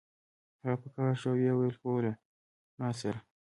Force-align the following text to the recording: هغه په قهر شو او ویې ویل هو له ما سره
هغه 0.61 0.75
په 0.81 0.87
قهر 0.93 1.15
شو 1.21 1.27
او 1.31 1.35
ویې 1.39 1.53
ویل 1.55 1.75
هو 1.83 1.95
له 2.05 2.13
ما 2.79 2.89
سره 2.99 3.19